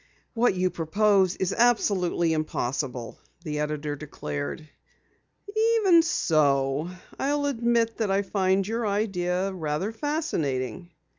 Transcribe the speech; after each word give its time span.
"What 0.33 0.55
you 0.55 0.71
propose 0.71 1.35
is 1.35 1.53
absolutely 1.53 2.33
impossible," 2.33 3.19
the 3.43 3.59
editor 3.59 3.95
declared. 3.95 4.67
"Even 5.77 6.01
so, 6.01 6.89
I'll 7.19 7.45
admit 7.45 7.97
that 7.97 8.09
I 8.09 8.23
find 8.23 8.67
your 8.67 8.87
idea 8.87 9.53
rather 9.53 9.91
fascinating." 9.91 10.89